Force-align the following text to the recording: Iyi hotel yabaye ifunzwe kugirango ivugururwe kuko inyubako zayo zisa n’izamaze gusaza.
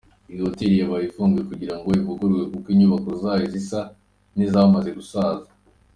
Iyi 0.29 0.41
hotel 0.45 0.71
yabaye 0.81 1.03
ifunzwe 1.07 1.41
kugirango 1.49 1.87
ivugururwe 1.99 2.45
kuko 2.53 2.67
inyubako 2.73 3.09
zayo 3.21 3.45
zisa 3.53 3.79
n’izamaze 4.35 4.89
gusaza. 4.99 5.49